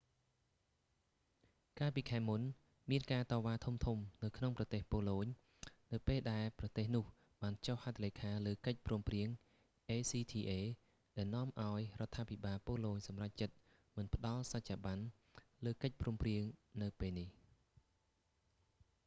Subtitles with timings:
[1.79, 2.41] កាលពីខែមុន
[2.91, 3.79] មានការតវ៉ាធំៗ
[4.23, 5.27] នៅក្នុងប្រទេស ប៉ូឡូញ
[5.93, 7.05] នៅពេលដែលប្រទេសនោះ
[7.41, 9.27] បានចុះហត្ថលេខាលើកិច្ចព្រមព្រៀង
[9.95, 10.39] acta
[11.17, 13.55] ដែលនាំឱ្យរដ្ឋាភិបាលប៉ូឡូញសម្រេចចិត្ត
[13.97, 14.97] មិនផ្តល់សច្ចាប័ន
[15.65, 16.43] លើកិច្ចព្រមព្រៀង
[16.81, 17.27] នៅពេលនេះ